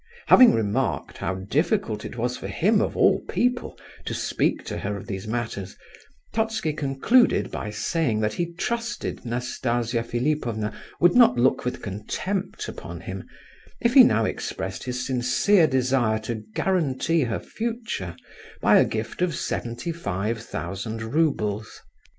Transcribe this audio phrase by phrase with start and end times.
[0.29, 4.97] Having remarked how difficult it was for him, of all people, to speak to her
[4.97, 5.77] of these matters,
[6.33, 13.01] Totski concluded by saying that he trusted Nastasia Philipovna would not look with contempt upon
[13.01, 13.25] him
[13.79, 18.15] if he now expressed his sincere desire to guarantee her future
[18.59, 21.79] by a gift of seventy five thousand roubles.